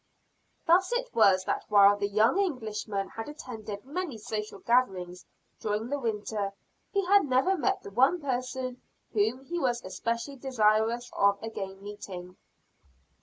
Thus 0.65 0.91
it 0.93 1.13
was 1.13 1.43
that 1.43 1.65
while 1.69 1.95
the 1.95 2.07
young 2.07 2.39
Englishman 2.39 3.09
had 3.09 3.29
attended 3.29 3.85
many 3.85 4.17
social 4.17 4.57
gatherings 4.57 5.27
during 5.59 5.89
the 5.89 5.99
winter 5.99 6.53
he 6.91 7.05
had 7.05 7.25
never 7.25 7.55
met 7.55 7.83
the 7.83 7.91
one 7.91 8.19
person 8.19 8.81
whom 9.13 9.45
he 9.45 9.59
was 9.59 9.83
especially 9.83 10.37
desirous 10.37 11.11
of 11.13 11.37
again 11.43 11.83
meeting. 11.83 12.35